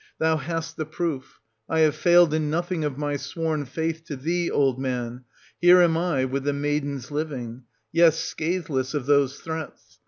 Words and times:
Thou 0.17 0.37
hast 0.37 0.77
the 0.77 0.85
proof; 0.87 1.39
I 1.69 1.81
have 1.81 1.95
failed 1.95 2.33
in 2.33 2.49
nothing 2.49 2.83
of 2.83 2.97
my 2.97 3.17
sworn 3.17 3.65
faith 3.65 4.03
to 4.05 4.15
thee, 4.15 4.49
old 4.49 4.79
man; 4.79 5.25
here 5.59 5.79
am 5.79 5.95
I, 5.95 6.25
with 6.25 6.43
the 6.43 6.53
maidens 6.53 7.11
living,— 7.11 7.65
yea, 7.91 8.09
scatheless 8.09 8.95
of 8.95 9.05
those 9.05 9.39
threats. 9.39 9.99